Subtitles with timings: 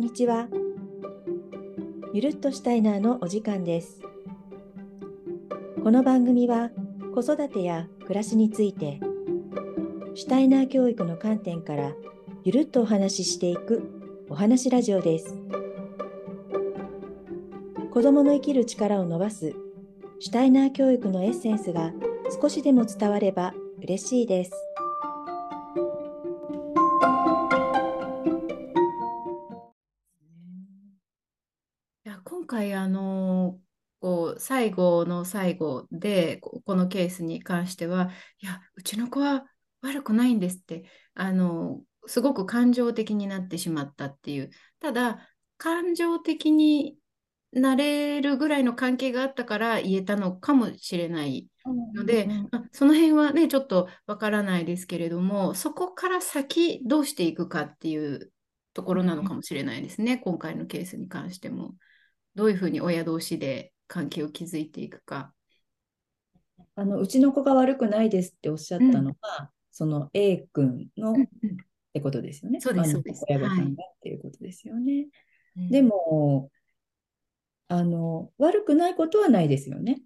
[0.00, 0.48] んにちは。
[2.14, 4.00] ゆるっとしたいなのお時間です。
[5.84, 6.70] この番組は
[7.14, 8.98] 子育てや暮らしについて、
[10.14, 11.92] シュタイナー教育の観点から
[12.44, 13.82] ゆるっとお話ししていく
[14.30, 15.38] お話ラジオです。
[17.92, 19.54] 子供の生きる力を伸ばす
[20.18, 21.92] シュタイナー教育のエッセンスが
[22.40, 24.69] 少しでも伝われば嬉しいです。
[32.50, 33.60] 回あの
[34.00, 38.10] こう最後の最後でここのケースに関しては
[38.40, 39.44] いやうちの子は
[39.82, 44.50] 悪くないんですってあのすごく感情的になってしまったっていう
[44.80, 45.20] ただ
[45.58, 46.96] 感情的に
[47.52, 51.48] なれるぐらいの関係があったから言えたのかもしれない
[51.94, 58.32] ので、まあその辺はねちょっとわからないですけれどもそこから先どうしていくかっていう
[58.72, 61.74] ところなのかもしれないですね、今回のケースに関しても。
[62.34, 65.34] どういうふうに親同士で関係を築いていくか。
[66.76, 71.28] あのうちの子が悪くないですっておっしゃったのは、その A 君の、うん
[71.90, 72.60] ってことですよね。
[72.60, 75.08] そうですそうです親御さんはいがっていうことですよね。
[75.56, 76.50] うんでも、
[77.66, 80.00] あの、悪くないことはないですよね。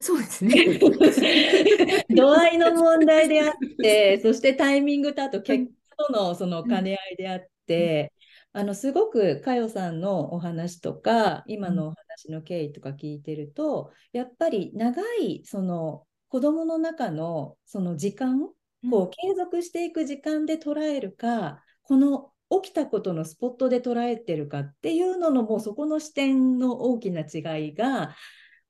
[0.00, 0.78] そうですね。
[2.14, 5.64] 度合いの問題であって、そしてタイミングとあと結
[5.96, 8.12] 果とのその兼ね合いであって、
[8.54, 18.48] あのすごく佳代さんのお話とか今のお話の経緯とか聞いてるとやっぱり長いその子どもの中のその時間
[18.90, 22.30] こう継続していく時間で捉えるかこの
[22.62, 28.14] 起きたことのスポットで捉えてるかっていうののもうそこの視点の大きな違いが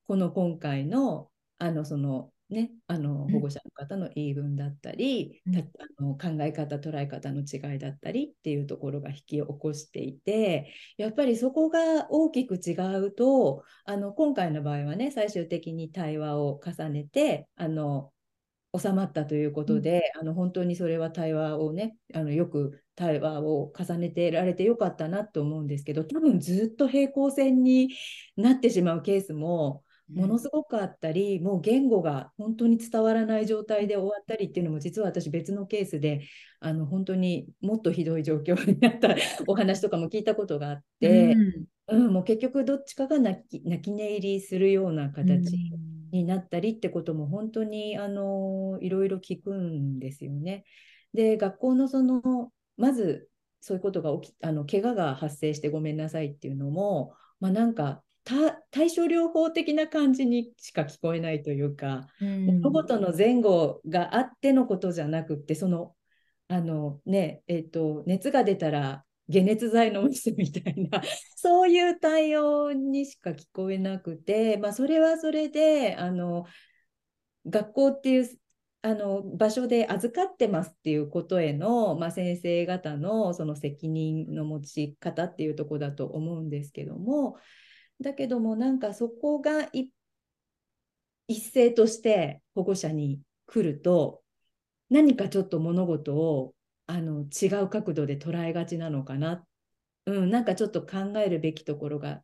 [0.06, 3.32] この今回のあのそのねあのうん。
[3.32, 5.52] 保護者の方の言い分だったり、うん。
[5.52, 18.12] たあの考え方捉え方の違いだったりっていうところが引き起こしていてやっぱりそこが大きく違うとあの今回の場合はね最終的に対話を重ねてあの
[18.78, 27.90] 収まったということで、あの本当にそれは対話をねあのよく対話を重ねてられてよかったなと思うんですけど多分ずっと平行線に
[28.36, 29.82] なってしまうケースも
[30.14, 36.22] ものすごくあったり、もう言語が本当に伝わらない状態で終わったりっていうのも実は私別のケースで
[36.60, 39.14] あの本当にもっとひどい状況になった
[39.46, 41.36] お話とかも聞いたことがあって、
[41.88, 42.12] うん。
[42.12, 45.56] もう結局どっちかが泣き泣き寝入りするような形
[46.12, 50.64] になったりってことも本当にあのいろいろ聞くんですよね。
[51.12, 53.28] で学校のそのまず
[53.60, 65.94] そういうことが起きあの怪我が発生してごめんなさいっていうのも、まあ、なんかた対処療法的な感じにしか聞こえないというか、物事の前後があってのことじゃなくってその
[66.48, 71.02] あのねえっ、と熱が出たら解熱剤飲む人みたいな
[71.36, 76.44] そういう対応にしか聞こえなくて、まあ、それはそれであの
[77.46, 78.28] 学校っていう
[78.82, 87.36] あの場所で預かってますっていうことへの、まあ、先生方のその責任の持ち方っていうところだと思うんですけども
[88.02, 89.88] だけどもなんかそこがい
[91.28, 94.22] 一斉として保護者に来ると
[94.90, 96.54] 何かちょっと物事を
[96.86, 99.44] あの違う角度で捉えがちなのかな、
[100.06, 102.22] うん、なんかちょっと考えるべきところが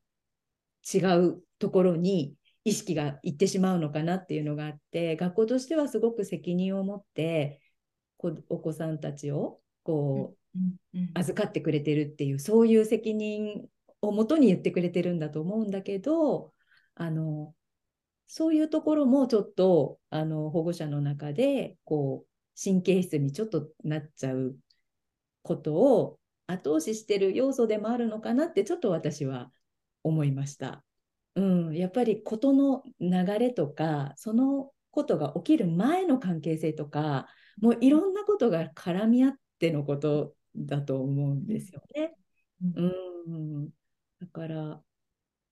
[0.93, 2.35] 違うところに
[2.65, 7.61] 意識がいってしまうのかなっていうのがあって学校としてはすごく責任を持って
[8.19, 13.67] こお子さんたちをこう預かってくれてるっていうそういう責任
[14.01, 16.53] をもとに言ってくれてるんだと思うんだけど
[16.95, 17.55] あの
[18.27, 22.29] そういうところもちょっとあの保護者の中でこう
[22.63, 24.57] 神経質にちょっとなっちゃう
[25.43, 29.51] ことを後押ししてる要素でもあるのかなってちょっと私は
[30.03, 30.85] 思いました。
[31.37, 37.29] うん、やっぱり事の流れとかそのことが起きる前の関係性とか
[37.61, 42.15] もういろんなことが絡み合ってのことだと思うんですよね。
[42.77, 43.71] うん、
[44.21, 44.83] だから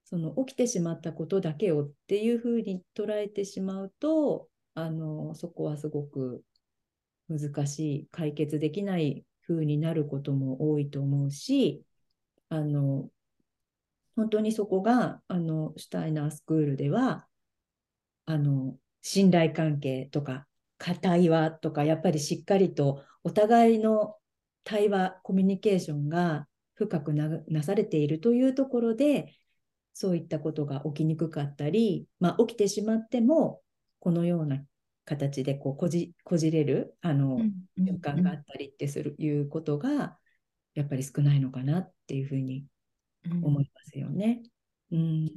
[0.05, 6.43] その起きてしまったことだけをっていうふうに捉えてしまうとあのそこはすごく
[7.29, 11.83] 難しい解決できないふうになることも多いと思うし
[12.49, 13.09] あの
[14.15, 17.27] 本当にそこがあのシュタイナースクールでは
[18.27, 20.47] あの信頼関係とか
[20.79, 24.17] 対話とかやっぱりしっかりとお互いの
[24.65, 29.35] 対話コミュニケーションが深くななされているというところで
[29.93, 33.63] そういったことが起きにくかったり、まあ、起きてしまっても
[33.99, 34.63] このような
[35.07, 37.41] 形でこうこじこじれるあの
[37.79, 40.19] 瞬間があったりってするいうことが
[40.75, 42.67] やっぱり少ないのかなっていうふうに
[43.43, 44.43] 思いますよね。
[44.93, 45.31] うん、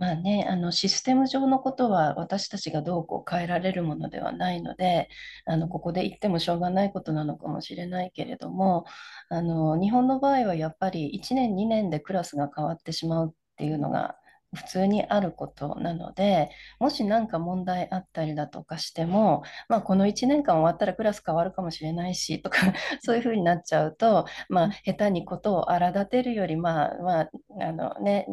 [0.00, 5.10] まあね、あのシステム上のことは私たちがどうこう変えられるものではないので、
[5.44, 8.86] あのここで言ってもしょうがないことなのかもしれないけれども、
[9.28, 14.16] あの日本の場合はやっぱり1年、2年でクラスが変わってしまうっていうのが
[14.54, 16.50] 普通にあることなので、
[16.80, 22.58] もし何か問題あったりだとかしても、まあ、この1年間終わったらクラス変わるかもしれないしとか
[23.00, 27.30] そういうふうになっちゃうと、まあ、下手にことを荒立てるより、まあ、まあ、
[27.60, 28.26] あのね、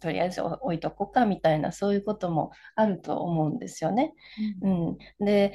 [0.00, 4.14] とりあえず置いとこうかみたいな、そういうこともあると思うんですよね。
[4.62, 4.90] うん、う
[5.22, 5.54] ん、で、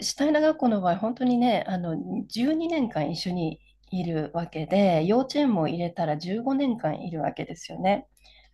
[0.00, 3.60] シュタイナ学校の場合、本当にね、あの12年間一緒に
[3.90, 8.06] いるわけで、幼稚園も入れたら15年間いるわけですよね。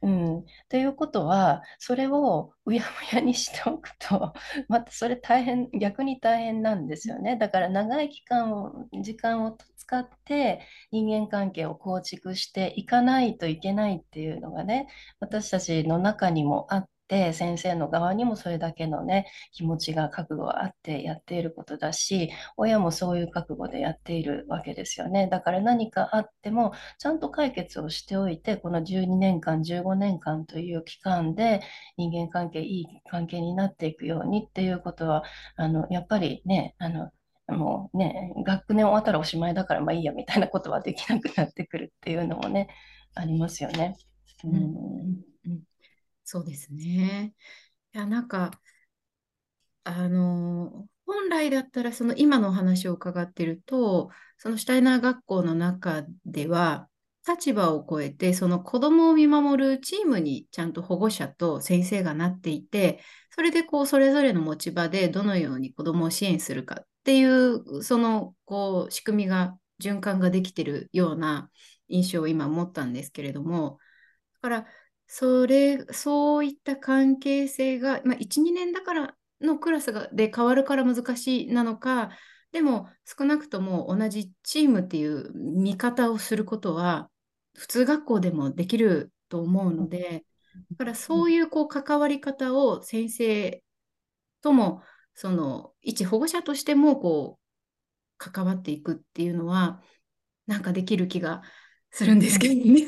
[0.03, 2.83] うん、ということは、それをうや
[3.13, 4.35] むやにしておくと、
[4.69, 7.37] またそれ大変、逆に大変なんですよね。
[7.37, 10.61] だから長い期間を、時間を使って
[10.93, 14.89] 人間関係を構築していかないといけないっていうのがね、
[15.21, 25.29] 私たちの中にもあって、って先生の側にもそれだけのね気持ちが覚悟があってやっていることだし親もそういう覚悟でやっているわけですよね。
[25.31, 31.63] だから何かあってもちゃんと解決をしておいてこの12年間15年間という期間で
[31.97, 35.23] 人間関係いい関係になっていくようにっていうことは
[35.57, 37.11] あのやっぱりねあの
[37.49, 42.69] もうね学年終わったらおしまいだからまあいいやみたいなことはできなくなってくるっていうのもね
[43.15, 43.97] ありますよね。
[44.45, 45.26] うん、うん
[46.27, 47.35] そうですね。
[47.95, 48.51] いや、なんか、
[49.85, 56.89] あの、本来だったら、その今のお話を伺ってると、そのシュタイナー学校の中では、
[57.29, 63.01] 立場を超えて、その子供を見守るチームにちゃんと保護者と先生がなっていて、
[63.31, 71.51] それでこう、それぞれの持ち場でどのように子供を支援するかっていう、その、こう、仕組みが、循環ができてるような
[71.89, 73.79] 印象を今持ったんですけれども、
[74.35, 74.67] だから、
[75.07, 82.11] それ、そういった関係性が、まあ、1、2年だからのクラスがで変わるから難しいなのか、
[82.53, 87.11] でも少なくとも同じチームっていう見方をすることは
[87.55, 90.25] 普通学校でもできると思うので、
[90.71, 93.63] だからそういうこう関わり方を先生
[94.41, 94.83] とも
[95.15, 97.41] その一保護者としてもこう
[98.19, 99.81] 関わっていくっていうのは
[100.47, 101.43] なんかできる気が
[101.97, 102.55] するんですけど。
[102.55, 102.87] ね。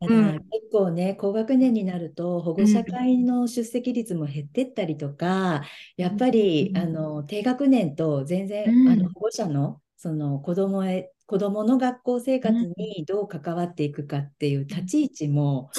[0.00, 5.62] だから結構ね、高学年になると保護者会の出席率も減ってったりとか、
[5.96, 15.70] やっぱり、あの低学年と全然、あの保護者のその子供へ子供の学校生活にどう関わっていくかっていう立ち位置も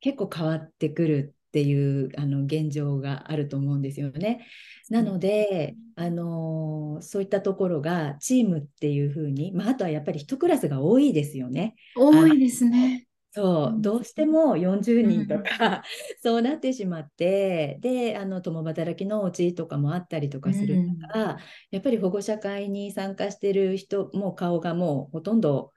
[0.00, 4.46] 結構変わってくるっていうあの現状があると思うんですよね。
[4.90, 11.74] なので、あのー、そういったところがチームっていうふうに、まあ、あとはやっぱり一クラスが多いですよね。
[11.96, 13.06] 多いですね。
[13.36, 15.82] そう、どうしても40人とか、うん、
[16.22, 21.38] そうなってしまって、で、あの、共働きのお家とかもあったりとかするから、うん、
[21.70, 25.72] やっぱり保護者会に参加してる人も顔がもうほとんど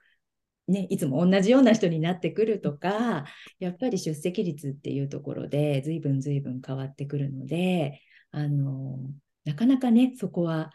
[0.69, 3.25] ね、いつも同じような人になってくるとか、
[3.60, 8.99] やっぱり出席率っていうところで随分随分変わってくるので、あの、
[9.45, 10.71] なかなかね、そこは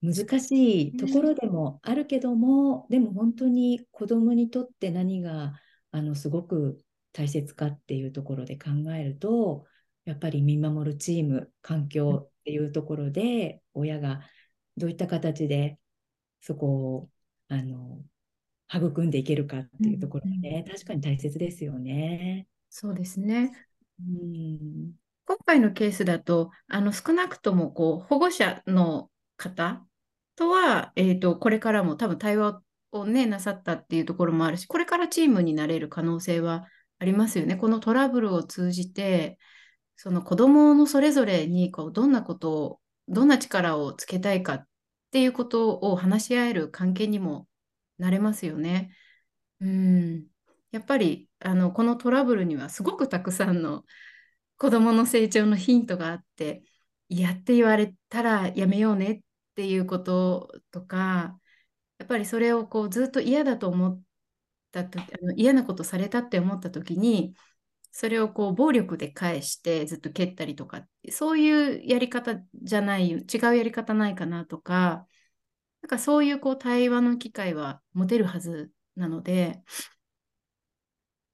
[0.00, 5.54] 難しいところでもあるけども、でも本当に子供にとって何が
[5.90, 6.78] あのすごく
[7.12, 9.66] 大切かっていうところで考えると、
[10.04, 14.20] やっぱり見守るチーム、環境っていうところで、親が
[14.76, 15.78] どういった形で
[16.40, 17.10] そこを
[17.48, 18.02] あの
[18.78, 22.46] 育んでいけるかっていうところでね、うん、確かに大切ですよね。
[22.70, 23.52] そうですね。
[24.00, 24.92] うん、
[25.26, 29.84] 今回のケースだと、あの少なくともこう保護者の方
[30.36, 32.62] とは、えーと、これからも多分対話
[32.92, 36.66] を、ね、なさったっていうところもあるし、これからチームになれる可能性は
[36.98, 37.56] ありますよね。
[37.56, 39.38] このトラブルを通じて、
[39.96, 44.66] その子どものそれぞれにこうどんなことを、どんな力をつけたいかっ
[45.10, 47.46] ていうことを話し合える関係にも
[48.02, 48.94] なれますよね。
[49.60, 50.26] うん。
[50.72, 53.84] やっぱりあのこのトラブルにはすごくたくさんの
[54.58, 56.64] 子どもの成長のヒントがあって
[57.08, 59.20] やって言われたらやめようねっ
[59.54, 61.38] ていうこととか
[61.98, 64.02] やっぱりそれをこうずっと嫌だと思っ
[64.72, 67.34] たとあの嫌なことされたって思った時に
[67.92, 75.06] それをこう暴力で返してずっと蹴ったりとかそういうやり方じゃない違うやり方ないかなとか
[75.82, 79.62] なんかそういうこう対話の機会は持てるはずなので、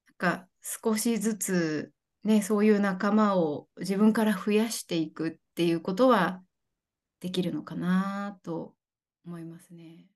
[0.07, 1.93] なんか少しずつ
[2.25, 6.43] ね、そういう仲間を自分から増やしていくっていうことは
[7.21, 8.75] できるのかなと
[9.25, 10.07] 思いますね。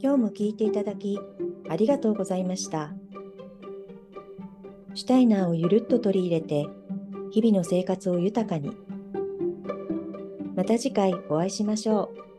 [0.00, 1.18] 今日も聞いていただき
[1.68, 2.92] ありがとうございました。
[4.94, 6.66] シュタイナーをゆるっと取り入れて
[7.32, 8.76] 日々の生活を豊かに。
[10.54, 12.31] また次回お会いしましょう。